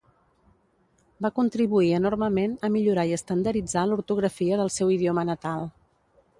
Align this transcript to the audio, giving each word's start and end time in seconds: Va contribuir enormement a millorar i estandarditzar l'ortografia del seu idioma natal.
Va 1.25 1.29
contribuir 1.39 1.91
enormement 1.97 2.57
a 2.67 2.71
millorar 2.77 3.05
i 3.11 3.15
estandarditzar 3.21 3.87
l'ortografia 3.93 4.61
del 4.65 4.77
seu 4.81 4.97
idioma 4.99 5.31
natal. 5.33 5.71